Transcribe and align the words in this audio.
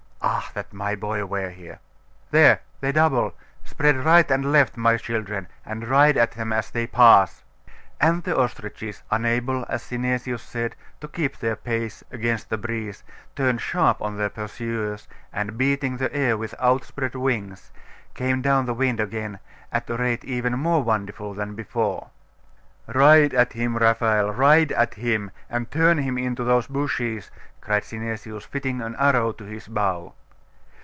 Ah, 0.23 0.51
that 0.53 0.71
my 0.71 0.93
boy 0.95 1.25
were 1.25 1.49
here! 1.49 1.79
There 2.29 2.59
they 2.81 2.91
double. 2.91 3.33
Spread 3.63 3.95
right 3.97 4.29
and 4.29 4.51
left, 4.51 4.77
my 4.77 4.97
children, 4.97 5.47
and 5.65 5.87
ride 5.87 6.15
at 6.17 6.33
them 6.33 6.53
as 6.53 6.69
they 6.69 6.85
pass!' 6.85 7.43
And 7.99 8.21
the 8.23 8.37
ostriches, 8.37 9.01
unable, 9.09 9.65
as 9.69 9.81
Synesius 9.81 10.41
said, 10.43 10.75
to 10.99 11.07
keep 11.07 11.37
their 11.39 11.55
pace 11.55 12.03
against 12.11 12.49
the 12.51 12.57
breeze, 12.59 13.03
turned 13.35 13.61
sharp 13.61 13.99
on 14.01 14.17
their 14.17 14.29
pursuers, 14.29 15.07
and 15.33 15.57
beating 15.57 15.97
the 15.97 16.13
air 16.13 16.37
with 16.37 16.53
outspread 16.59 17.15
wings, 17.15 17.71
came 18.13 18.41
down 18.43 18.67
the 18.67 18.75
wind 18.75 18.99
again, 18.99 19.39
at 19.71 19.89
a 19.89 19.97
rate 19.97 20.23
even 20.25 20.59
more 20.59 20.83
wonderful 20.83 21.33
than 21.33 21.55
before. 21.55 22.09
'Ride 22.87 23.33
at 23.33 23.53
him, 23.53 23.77
Raphael 23.77 24.31
ride 24.31 24.71
at 24.73 24.95
him, 24.95 25.31
and 25.49 25.71
turn 25.71 25.97
him 25.99 26.17
into 26.17 26.43
those 26.43 26.67
bushes!' 26.67 27.31
cried 27.61 27.83
Synesius, 27.83 28.43
fitting 28.43 28.81
an 28.81 28.95
arrow 28.97 29.31
to 29.33 29.43
his 29.45 29.67
bow. 29.67 30.13